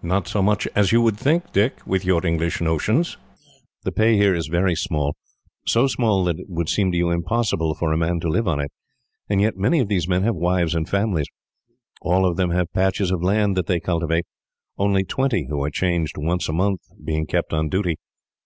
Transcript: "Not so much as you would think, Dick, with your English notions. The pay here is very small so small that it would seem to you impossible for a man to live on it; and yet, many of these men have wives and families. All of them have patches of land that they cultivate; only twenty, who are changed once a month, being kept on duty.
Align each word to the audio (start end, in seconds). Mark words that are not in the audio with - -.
"Not 0.00 0.26
so 0.26 0.40
much 0.40 0.66
as 0.74 0.90
you 0.90 1.02
would 1.02 1.18
think, 1.18 1.52
Dick, 1.52 1.86
with 1.86 2.02
your 2.02 2.24
English 2.24 2.62
notions. 2.62 3.18
The 3.84 3.92
pay 3.92 4.16
here 4.16 4.34
is 4.34 4.46
very 4.46 4.74
small 4.74 5.16
so 5.66 5.86
small 5.86 6.24
that 6.24 6.40
it 6.40 6.46
would 6.48 6.70
seem 6.70 6.90
to 6.92 6.96
you 6.96 7.10
impossible 7.10 7.74
for 7.74 7.92
a 7.92 7.96
man 7.98 8.18
to 8.20 8.28
live 8.30 8.48
on 8.48 8.58
it; 8.58 8.72
and 9.28 9.38
yet, 9.38 9.58
many 9.58 9.80
of 9.80 9.88
these 9.88 10.08
men 10.08 10.22
have 10.22 10.34
wives 10.34 10.74
and 10.74 10.88
families. 10.88 11.26
All 12.00 12.24
of 12.24 12.38
them 12.38 12.52
have 12.52 12.72
patches 12.72 13.10
of 13.10 13.22
land 13.22 13.54
that 13.58 13.66
they 13.66 13.78
cultivate; 13.78 14.24
only 14.78 15.04
twenty, 15.04 15.46
who 15.50 15.62
are 15.62 15.70
changed 15.70 16.16
once 16.16 16.48
a 16.48 16.54
month, 16.54 16.80
being 17.04 17.26
kept 17.26 17.52
on 17.52 17.68
duty. 17.68 17.98